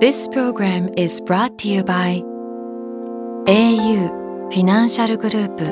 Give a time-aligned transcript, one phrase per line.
[0.00, 2.22] This program is brought to you by
[3.48, 5.64] au フィナンシャルグループ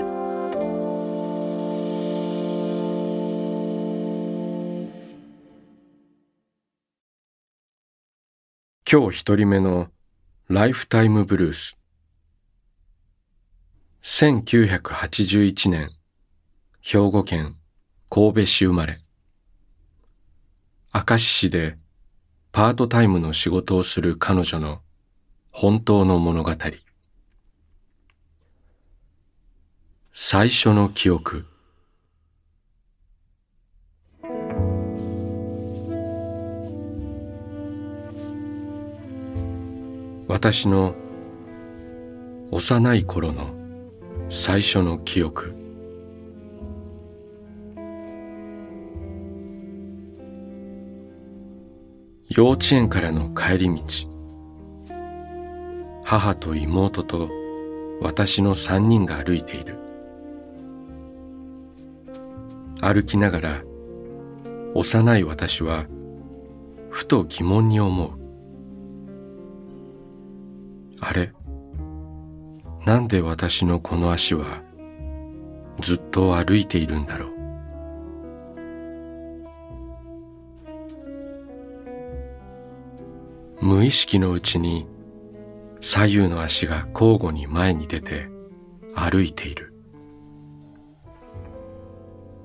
[8.90, 9.86] 今日一人目の
[10.48, 11.78] ライフタイムブルース
[14.02, 15.92] 1981年
[16.82, 17.54] 兵庫県
[18.10, 18.98] 神戸市生まれ
[20.92, 21.78] 明石市で
[22.56, 24.80] パートタイムの仕事をする彼女の
[25.50, 26.52] 本当の物語。
[30.14, 31.44] 最初の記憶。
[40.26, 40.94] 私の
[42.52, 43.50] 幼い頃の
[44.30, 45.65] 最初の記憶。
[52.36, 53.82] 幼稚園からの帰り道。
[56.04, 57.30] 母と妹と
[58.02, 59.78] 私の三人が歩いている。
[62.82, 63.62] 歩きながら
[64.74, 65.86] 幼い私は
[66.90, 68.10] ふと疑問に思う。
[71.00, 71.32] あれ？
[72.84, 74.62] なんで私のこの足は
[75.80, 77.35] ずっと歩いているんだろう？
[83.60, 84.86] 無意識のうちに
[85.80, 88.28] 左右の足が交互に前に出て
[88.94, 89.72] 歩いている。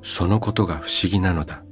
[0.01, 1.63] そのことが不思議なのだ。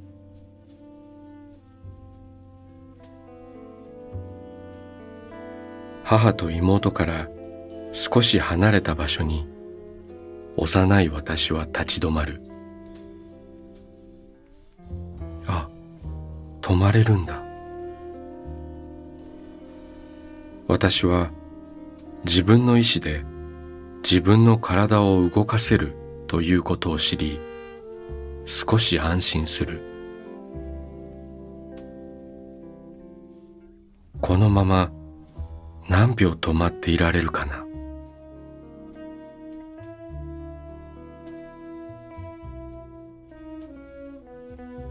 [6.04, 7.28] 母と妹から
[7.92, 9.48] 少し離れた場所に
[10.56, 12.42] 幼い私は立ち止まる。
[15.46, 15.68] あ
[16.60, 17.39] 止まれるんだ。
[20.82, 21.30] 私は
[22.24, 23.22] 自分の意志で
[24.02, 25.94] 自分の体を動かせる
[26.26, 27.38] ということを知り
[28.46, 29.82] 少し安心する。
[34.22, 34.90] このまま
[35.86, 37.66] 何秒止まっていられるかな？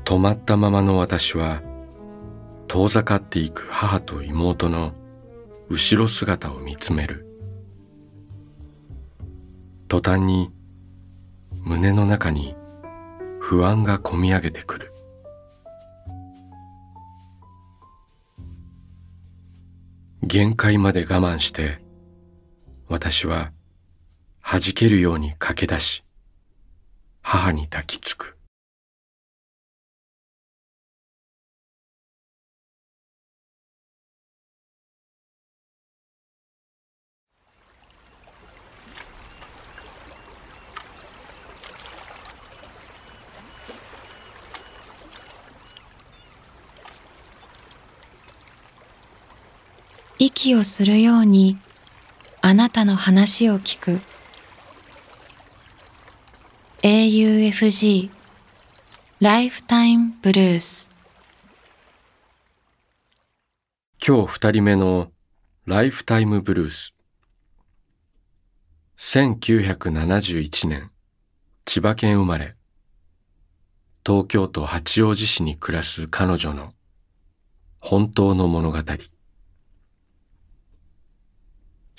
[0.06, 1.64] 止まったままの私は
[2.68, 4.94] 遠ざかっていく母と妹の
[5.70, 7.28] 後ろ姿を見つめる。
[9.88, 10.52] 途端に
[11.62, 12.56] 胸の中に
[13.40, 14.92] 不安がこみ上げてくる。
[20.24, 21.80] 限界まで我慢して
[22.88, 23.52] 私は
[24.44, 26.04] 弾けるように駆け出し
[27.22, 28.39] 母に抱きつく。
[50.22, 51.58] 息をするように
[52.42, 54.02] あなたの話を聞く。
[56.82, 58.10] AUFG
[59.22, 60.90] ライフタイムブルース
[64.06, 65.12] 今日二人目の
[65.66, 66.94] ライフタイムブルース
[68.98, 70.92] 1971年
[71.64, 72.56] 千葉県生まれ。
[74.06, 76.74] 東京都八王子市に暮らす彼女の
[77.80, 78.80] 本当の物語。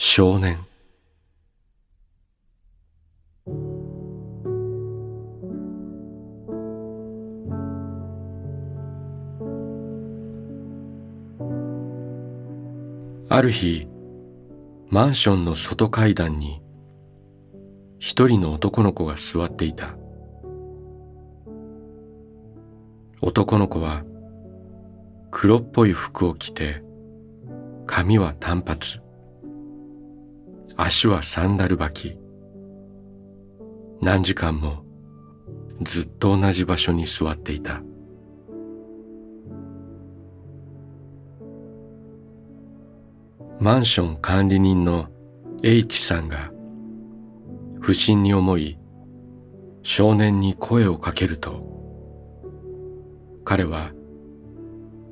[0.03, 0.59] 少年。
[13.29, 13.87] ある日
[14.89, 16.63] マンションの外階段に
[17.99, 19.99] 一人の男の子が座っていた。
[23.21, 24.05] 男の子は
[25.31, 26.83] 黒っぽい服を着て
[27.87, 29.10] 髪は短髪。
[30.83, 32.19] 足はサンダル履き。
[34.01, 34.83] 何時間も
[35.83, 37.83] ずっと同じ場所に座っていた。
[43.59, 45.09] マンション管理人の
[45.63, 46.51] H さんが
[47.83, 48.79] 不審に思い
[49.83, 51.63] 少年に声をかけると
[53.45, 53.93] 彼は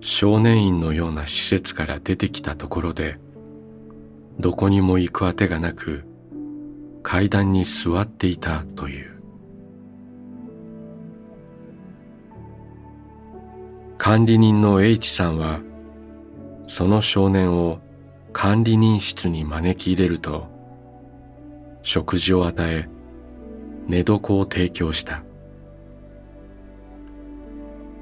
[0.01, 3.19] 少年院のような施設から出てきたところで
[4.41, 6.05] どこにも行くあてがなく
[7.03, 9.19] 階段に座っていたという。
[13.97, 15.61] 管理人の H さんは
[16.69, 17.81] その少年を
[18.33, 20.47] 管理人室に招き入れると
[21.83, 22.89] 食事を与え
[23.89, 25.25] 寝床を提供した。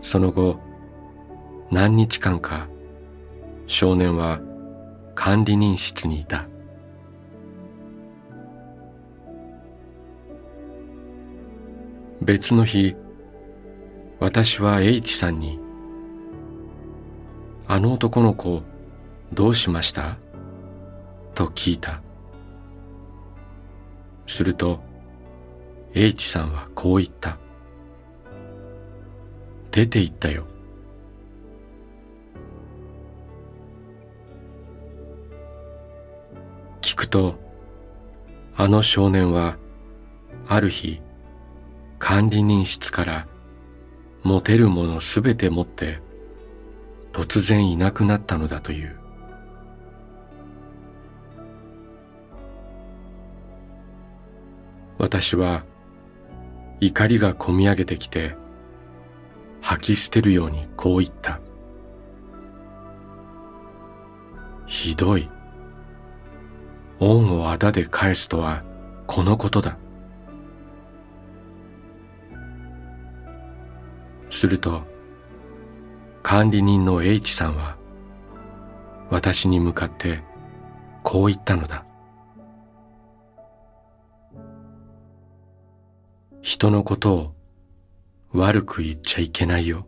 [0.03, 0.61] その後
[1.71, 2.69] 何日間か
[3.67, 4.41] 少年は
[5.17, 6.47] 管理人室にいた。
[12.23, 12.95] 別の日
[14.21, 15.59] 私は H さんに
[17.67, 18.63] 「あの男の子
[19.33, 20.19] どうしました?」
[21.35, 22.03] と聞いた。
[24.27, 24.81] すると
[25.95, 27.39] H さんはこう言った
[29.73, 30.47] 「出て行ったよ」
[37.07, 37.37] くと
[38.57, 39.57] あの少年は
[40.49, 41.01] ある日
[41.99, 43.29] 管理人室から
[44.23, 46.01] 持てるものすべて持って
[47.13, 48.99] 突然いなくなったのだという。
[54.99, 55.65] 私は
[56.81, 58.35] 怒りがこみ上げてきて
[59.61, 61.41] 吐き捨てるようにこう言った。
[64.67, 65.36] ひどい。
[67.07, 68.65] 恩をあだで返すとは
[69.07, 69.79] このことだ。
[74.29, 74.83] すると
[76.23, 77.77] 管理人の H さんは
[79.09, 80.23] 私に向かって
[81.03, 81.85] こう言ったのだ。
[86.43, 87.35] 人のことを
[88.33, 89.87] 悪く言っちゃいけないよ。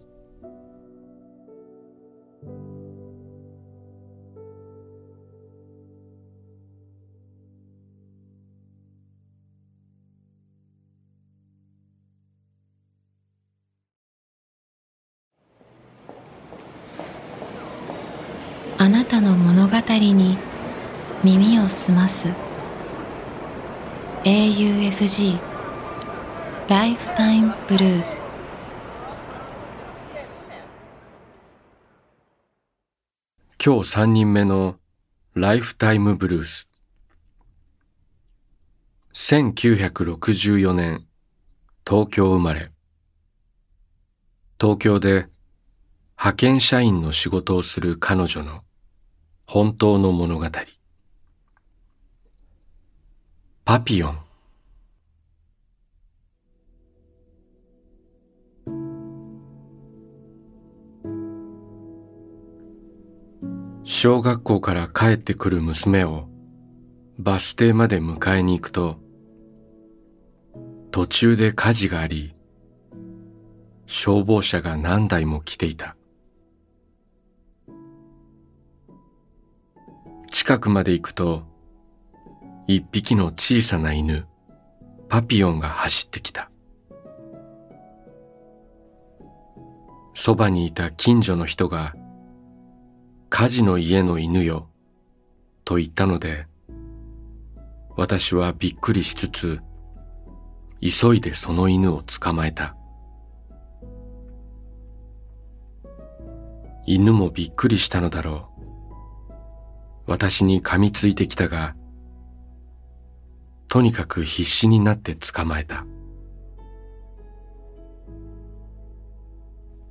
[18.81, 20.39] あなたの物語に
[21.25, 22.29] 耳を澄ます。
[24.23, 25.37] AUFG
[26.69, 28.25] ライフタイムブルース
[33.65, 34.77] 今日三人目の
[35.35, 36.69] ライフタイムブルース
[39.13, 41.05] 1964年
[41.85, 42.71] 東京生まれ。
[44.61, 45.27] 東京で
[46.17, 48.63] 派遣社員の仕事をする彼女の
[49.51, 50.47] 本当の物語。
[53.65, 54.19] パピヨン。
[63.85, 66.29] 小学校から帰ってくる娘を
[67.19, 68.99] バス停まで迎えに行くと
[70.91, 72.35] 途中で火事があり
[73.87, 75.98] 消防車が何台も来ていた。
[80.31, 81.43] 近くまで行くと
[82.67, 84.27] 一匹の小さな犬
[85.09, 86.51] パピヨンが走ってきた。
[90.15, 91.95] そばにいた近所の人が
[93.31, 94.69] 火事の家の犬よ
[95.65, 96.47] と言ったので
[97.97, 99.61] 私はびっくりしつつ
[100.81, 102.75] 急いでその犬を捕まえた。
[106.87, 108.48] 犬もびっくりしたのだろう。
[110.09, 111.77] 私に噛みついてきたが
[113.69, 115.85] とにかく必死になって捕まえた。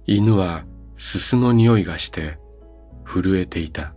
[0.08, 0.64] 犬は
[0.98, 2.40] すすの匂いがして
[3.06, 3.94] 震えていた。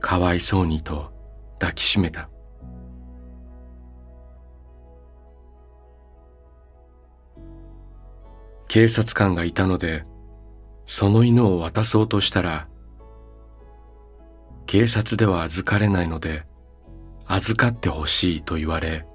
[0.00, 1.12] かわいそうにと
[1.60, 2.28] 抱きしめた。
[8.66, 10.04] 警察官がいたので
[10.86, 12.68] その犬を渡そうとしたら
[14.66, 16.44] 警察では預かれないので
[17.26, 19.06] 預かってほしいと言われ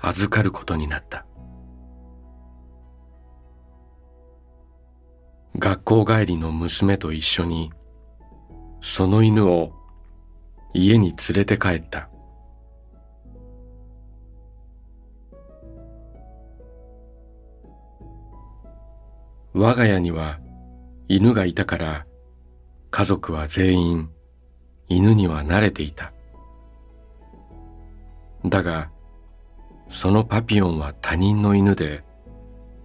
[0.00, 1.24] 預かることになった。
[5.58, 7.72] 学校帰りの娘と一緒に
[8.80, 9.72] その犬を
[10.72, 12.08] 家に連れて帰った。
[19.52, 20.38] 我が家には
[21.10, 22.06] 犬がいたから
[22.90, 24.10] 家族は全員
[24.88, 26.12] 犬には慣れていた。
[28.44, 28.90] だが、
[29.88, 32.04] そのパピヨンは他人の犬で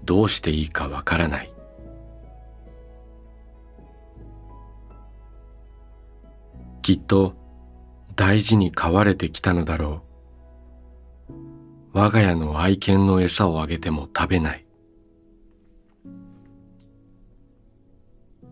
[0.05, 1.53] どうしていいかわからない。
[6.81, 7.35] きっと
[8.15, 10.01] 大事に飼われてきたのだろ
[11.29, 11.33] う。
[11.91, 14.62] 我が家の愛犬の餌をあげても食べない。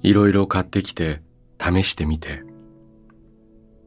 [0.01, 1.22] いろいろ買ってきて
[1.60, 2.43] 試してみて、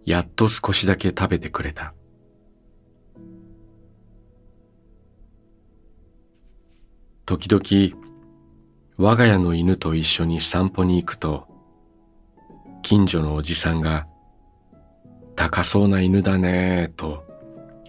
[0.05, 1.95] やっと少しだけ食べてくれた。
[7.27, 8.05] 時々
[8.99, 11.49] 我が家の犬と一緒に散歩に行くと
[12.83, 14.07] 近所のおじさんが
[15.35, 17.25] 高そうな犬だねーと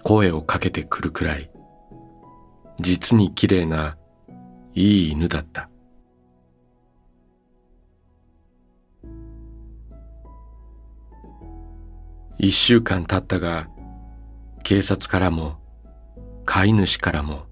[0.03, 1.51] 声をかけてくるくらい
[2.79, 3.97] 実に綺麗な
[4.73, 5.69] いい犬だった
[12.37, 13.69] 一週間経ったが
[14.63, 15.57] 警察からも
[16.45, 17.45] 飼い主からも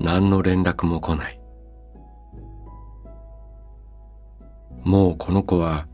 [0.00, 1.40] 何の連絡も来ない。
[4.82, 5.88] もうこの子は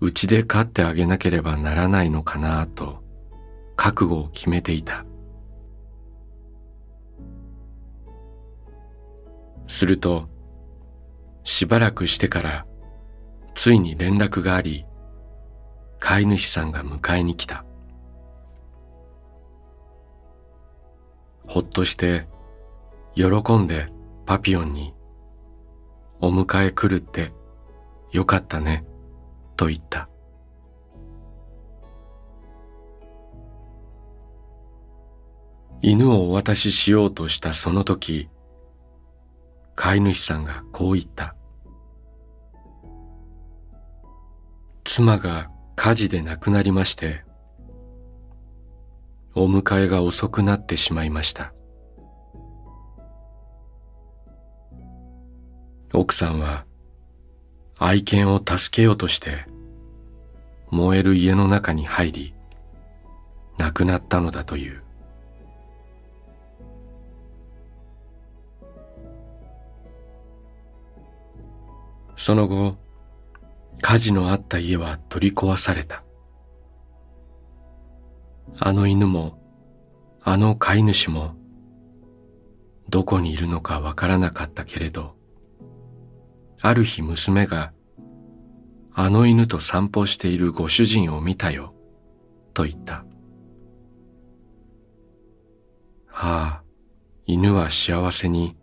[0.00, 3.02] うちで飼ってあげなければならないのかなと
[3.76, 5.04] 覚悟を決めていた。
[9.66, 10.28] すると
[11.42, 12.66] しばらくしてから
[13.54, 14.86] ついに連絡があり
[15.98, 17.64] 飼い主さんが迎えに来た。
[21.46, 22.26] ほっとして
[23.14, 23.26] 喜
[23.58, 23.92] んで
[24.26, 24.94] パピヨンに
[26.20, 27.32] お迎え来るって
[28.12, 28.84] よかったね
[29.56, 30.08] と言った。
[35.82, 38.30] 犬をお渡ししようとしたその時
[39.74, 41.36] 飼い主さんがこう言った。
[44.84, 47.24] 妻が火事で亡くなりまして
[49.34, 51.52] お迎えが遅くなってしまいました。
[55.92, 56.66] 奥さんは
[57.78, 59.46] 愛犬を助けようとして
[60.70, 62.34] 燃える家の中に入り
[63.58, 64.82] 亡くなったのだという。
[72.16, 72.76] その後
[73.84, 76.04] 火事のあった家は取り壊された
[78.58, 79.38] あの犬も
[80.22, 81.34] あの飼い主も
[82.88, 85.16] どこにいるのかわからなかったけれど
[86.66, 87.74] ある日娘が、
[88.94, 91.74] あの犬と散歩しているご主人を見たよ、
[92.54, 93.04] と言った。
[96.06, 96.62] はあ、
[97.26, 98.56] 犬は幸せに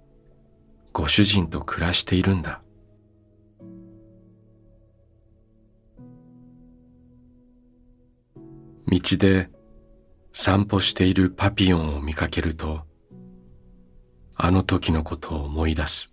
[0.93, 2.63] ご主人と暮らしているんだ。
[8.91, 9.49] 道で
[10.33, 12.81] 散歩しているパピヨンを見かけると、
[14.35, 16.11] あの時のことを思い出す。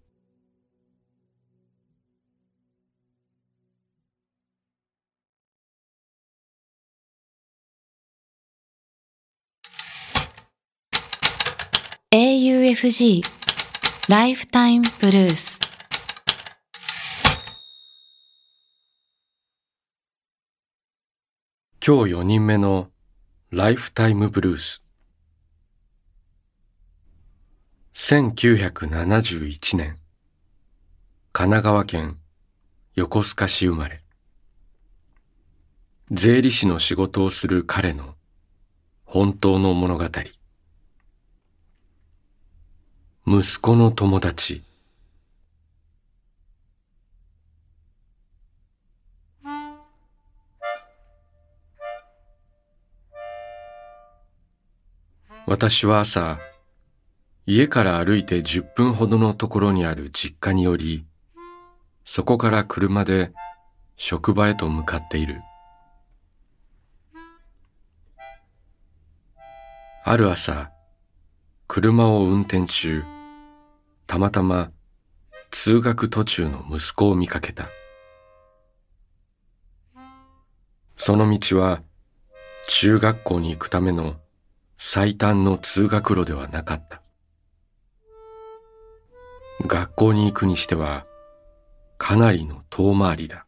[12.13, 13.23] AUFG
[14.09, 15.68] ライフタイムブルース
[21.89, 22.91] 今日4人目の
[23.51, 24.83] ライフタイムブルース。
[27.95, 29.97] 1971年。
[31.33, 32.19] 神奈川県
[32.95, 34.03] 横須賀市生まれ。
[36.11, 38.17] 税理士の仕事をする彼の
[39.07, 40.05] 本当の物語。
[43.27, 44.68] 息子の友達。
[55.51, 56.37] 私は朝
[57.47, 61.07] 家から歩いて10分ほどのところにある実家により
[62.05, 63.33] そこから車で
[63.97, 65.41] 職場へと向かっている
[70.05, 70.71] ある朝
[71.67, 73.03] 車を運転中
[74.07, 74.71] たまたま
[75.51, 77.69] 通学途中の息子を見かけた。
[80.97, 81.81] その道は
[82.69, 84.17] 中学校に行くための
[84.81, 87.03] 最短の通学路ではなかった。
[89.67, 91.05] 学校に行くにしては
[91.99, 93.45] かなりの遠回りだ。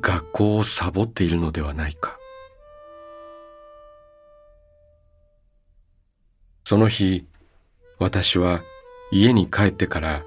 [0.00, 2.18] 学校をサボっているのではないか。
[6.64, 7.26] その日、
[7.98, 8.60] 私は
[9.10, 10.22] 家に帰ってから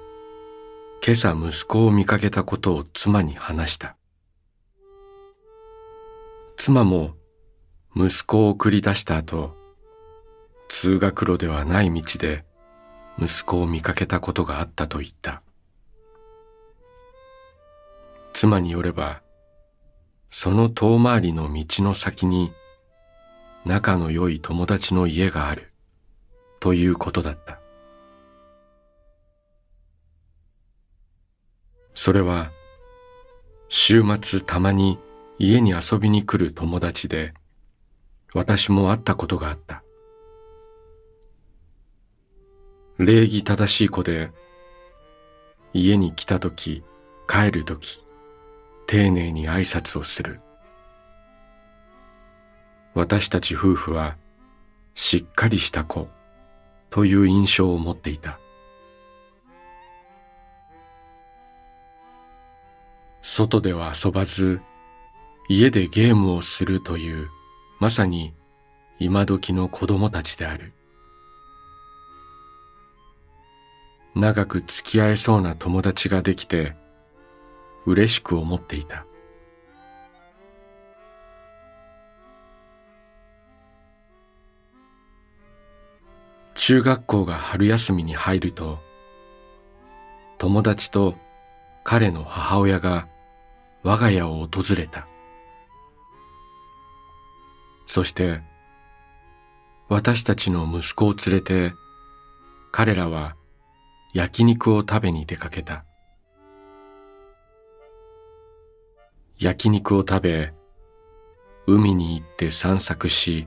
[1.04, 3.96] 今朝息子を見かけたことを妻に話した。
[6.66, 7.14] 妻も
[7.94, 9.54] 息子を送り出した後、
[10.68, 12.44] 通学路ではない道で
[13.20, 15.42] 息子を見かけたことがあったと言った。
[18.32, 19.22] 妻によれば、
[20.28, 22.50] その遠回りの道の先に
[23.64, 25.70] 仲の良い友達の家がある
[26.58, 27.60] ということだった。
[31.94, 32.50] それは
[33.68, 34.98] 週末たまに
[35.38, 37.34] 家に遊びに来る友達で
[38.34, 39.82] 私も会ったことがあった。
[42.98, 44.30] 礼儀正しい子で
[45.74, 46.82] 家に来た時
[47.28, 48.00] 帰る時
[48.86, 50.40] 丁寧に挨拶をする
[52.94, 54.16] 私たち夫婦は
[54.94, 56.08] しっかりした子
[56.88, 58.38] という印象を持っていた
[63.20, 64.62] 外では遊ばず
[65.48, 67.28] 家でゲームをするという
[67.78, 68.32] まさに
[68.98, 70.72] 今時の子供たちである。
[74.16, 76.74] 長く付き合えそうな友達ができて
[77.84, 79.06] 嬉しく思っていた。
[86.54, 88.80] 中学校が春休みに入ると
[90.38, 91.14] 友達と
[91.84, 93.06] 彼の母親が
[93.84, 95.06] 我が家を訪れた。
[97.86, 98.40] そして
[99.88, 101.72] 私たちの息子を連れて
[102.72, 103.36] 彼らは
[104.14, 105.84] 焼肉を食べに出かけた。
[109.38, 110.54] 焼肉を食べ
[111.66, 113.46] 海に行って散策し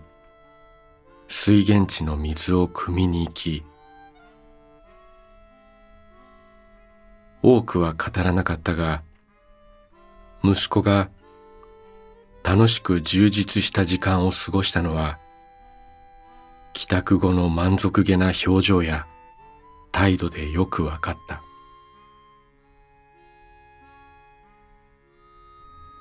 [1.28, 3.64] 水源地の水を汲みに行き
[7.42, 9.02] 多くは語らなかったが
[10.44, 11.10] 息子が
[12.44, 15.18] 楽しく充実した時間を過ごしたのは
[16.74, 19.06] 帰宅後の満足げな表情や
[19.92, 21.42] 態度でよくわかった。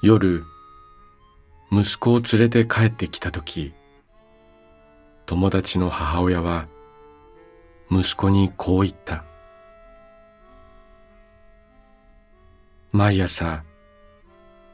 [0.01, 0.45] 夜
[1.73, 3.73] 息子を連れて帰ってきた時
[5.27, 6.69] 友達の母親は
[7.91, 9.25] 息子にこう言った。
[12.93, 13.65] 毎朝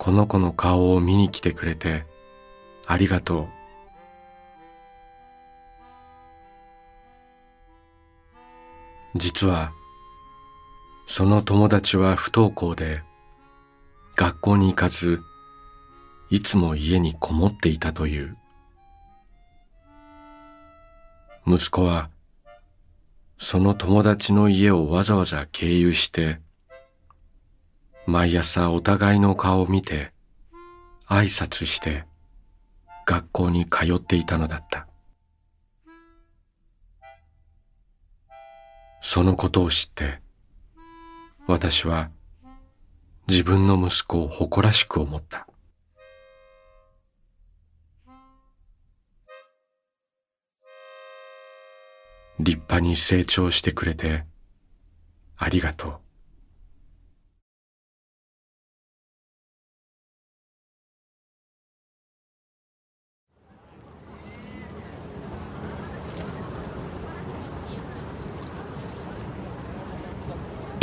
[0.04, 2.04] この子の顔を見に来てくれて
[2.86, 3.46] ありがとう。
[9.14, 9.70] 実は
[11.06, 13.00] その友達は不登校で
[14.14, 15.20] 学校に行かず
[16.28, 18.36] いつも家にこもっていたという。
[21.46, 22.10] 息子は
[23.38, 26.43] その友達の家をわざわざ経由して
[28.06, 30.12] 毎朝お互いの顔を見て
[31.08, 32.04] 挨拶して
[33.06, 34.86] 学校に通っていたのだった。
[39.00, 40.20] そのことを知って
[41.46, 42.10] 私は
[43.28, 45.46] 自分の息子を誇らしく思った。
[52.40, 54.24] 立派に成長してくれて
[55.36, 56.03] ありがとう。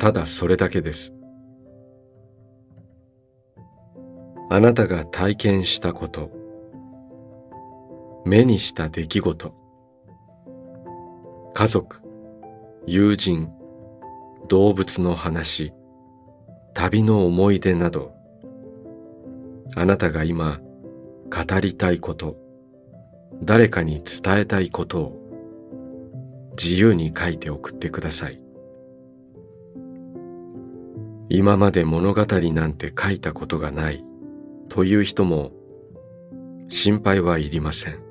[0.00, 1.12] ただそれだけです。
[4.48, 6.30] あなたが体験したこと、
[8.24, 9.54] 目にした出来事、
[11.52, 12.00] 家族、
[12.86, 13.50] 友人、
[14.48, 15.74] 動物の話。
[16.72, 18.14] 旅の思い出など。
[19.76, 20.60] あなたが今
[21.28, 22.38] 語りたいこと。
[23.42, 26.52] 誰かに伝えたいことを。
[26.56, 28.40] 自由に書いて送ってください。
[31.32, 34.04] 今まで物語なんて書いたことがない
[34.68, 35.52] という人も
[36.68, 38.02] 心配はいりません。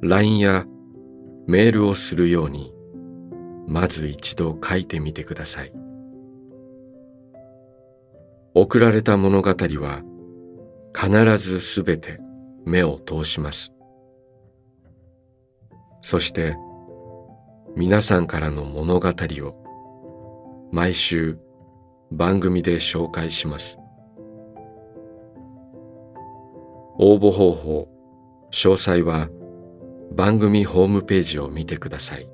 [0.00, 0.64] LINE や
[1.46, 2.72] メールをするように
[3.68, 5.72] まず一度書いてみてください。
[8.54, 10.02] 送られた物語は
[10.94, 12.18] 必ずすべて
[12.64, 13.74] 目を通します。
[16.00, 16.56] そして
[17.76, 19.61] 皆さんからの物語を
[20.72, 21.38] 毎週
[22.10, 23.78] 番組で紹介します。
[26.98, 27.88] 応募方法
[28.50, 29.28] 詳細は
[30.12, 32.26] 番組ホームページを見てください。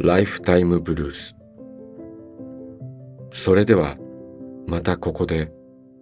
[0.00, 1.36] ライフタイムブルース。
[3.30, 3.98] それでは
[4.66, 5.52] またここで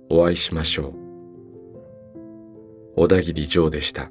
[0.09, 0.95] お会いしましょう。
[2.97, 4.11] 小田切ジョーでした。